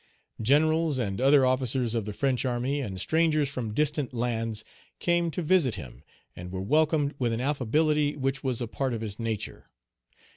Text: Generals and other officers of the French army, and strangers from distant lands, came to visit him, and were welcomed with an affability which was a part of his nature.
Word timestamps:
Generals 0.41 0.97
and 0.97 1.21
other 1.21 1.45
officers 1.45 1.93
of 1.93 2.05
the 2.05 2.11
French 2.13 2.43
army, 2.43 2.79
and 2.81 2.99
strangers 2.99 3.49
from 3.49 3.71
distant 3.75 4.15
lands, 4.15 4.63
came 4.97 5.29
to 5.29 5.43
visit 5.43 5.75
him, 5.75 6.01
and 6.35 6.51
were 6.51 6.59
welcomed 6.59 7.13
with 7.19 7.31
an 7.33 7.39
affability 7.39 8.15
which 8.17 8.43
was 8.43 8.61
a 8.61 8.67
part 8.67 8.95
of 8.95 9.01
his 9.01 9.19
nature. 9.19 9.69